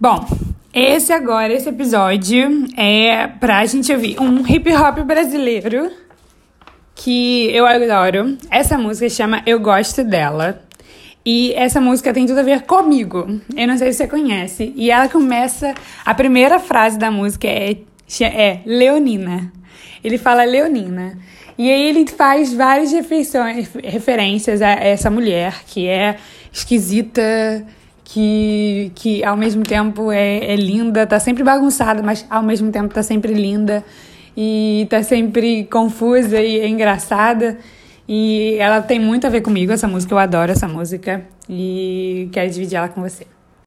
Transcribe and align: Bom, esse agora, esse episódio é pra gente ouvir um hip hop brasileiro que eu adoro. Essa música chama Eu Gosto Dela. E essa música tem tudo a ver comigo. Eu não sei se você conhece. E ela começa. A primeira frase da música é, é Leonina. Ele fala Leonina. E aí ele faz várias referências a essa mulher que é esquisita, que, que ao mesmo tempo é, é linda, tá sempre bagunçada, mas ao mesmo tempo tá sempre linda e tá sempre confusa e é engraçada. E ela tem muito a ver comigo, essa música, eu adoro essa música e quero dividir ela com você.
Bom, 0.00 0.24
esse 0.72 1.12
agora, 1.12 1.52
esse 1.52 1.68
episódio 1.68 2.68
é 2.76 3.26
pra 3.26 3.66
gente 3.66 3.92
ouvir 3.92 4.16
um 4.20 4.46
hip 4.46 4.72
hop 4.72 4.98
brasileiro 5.00 5.90
que 6.94 7.50
eu 7.52 7.66
adoro. 7.66 8.38
Essa 8.48 8.78
música 8.78 9.10
chama 9.10 9.42
Eu 9.44 9.58
Gosto 9.58 10.04
Dela. 10.04 10.62
E 11.26 11.52
essa 11.54 11.80
música 11.80 12.12
tem 12.12 12.26
tudo 12.26 12.38
a 12.38 12.42
ver 12.44 12.62
comigo. 12.62 13.40
Eu 13.56 13.66
não 13.66 13.76
sei 13.76 13.90
se 13.90 13.98
você 13.98 14.06
conhece. 14.06 14.72
E 14.76 14.88
ela 14.88 15.08
começa. 15.08 15.74
A 16.06 16.14
primeira 16.14 16.60
frase 16.60 16.96
da 16.96 17.10
música 17.10 17.48
é, 17.48 17.78
é 18.22 18.60
Leonina. 18.64 19.52
Ele 20.04 20.16
fala 20.16 20.44
Leonina. 20.44 21.18
E 21.58 21.68
aí 21.68 21.88
ele 21.88 22.06
faz 22.06 22.54
várias 22.54 22.92
referências 22.92 24.62
a 24.62 24.70
essa 24.70 25.10
mulher 25.10 25.64
que 25.66 25.88
é 25.88 26.18
esquisita, 26.52 27.66
que, 28.10 28.90
que 28.94 29.22
ao 29.22 29.36
mesmo 29.36 29.62
tempo 29.62 30.10
é, 30.10 30.38
é 30.52 30.56
linda, 30.56 31.06
tá 31.06 31.20
sempre 31.20 31.44
bagunçada, 31.44 32.02
mas 32.02 32.26
ao 32.30 32.42
mesmo 32.42 32.72
tempo 32.72 32.94
tá 32.94 33.02
sempre 33.02 33.34
linda 33.34 33.84
e 34.34 34.86
tá 34.88 35.02
sempre 35.02 35.64
confusa 35.64 36.40
e 36.40 36.58
é 36.58 36.68
engraçada. 36.68 37.58
E 38.08 38.56
ela 38.58 38.80
tem 38.80 38.98
muito 38.98 39.26
a 39.26 39.30
ver 39.30 39.42
comigo, 39.42 39.72
essa 39.72 39.86
música, 39.86 40.14
eu 40.14 40.18
adoro 40.18 40.50
essa 40.50 40.66
música 40.66 41.26
e 41.48 42.30
quero 42.32 42.50
dividir 42.50 42.76
ela 42.76 42.88
com 42.88 43.02
você. 43.02 43.26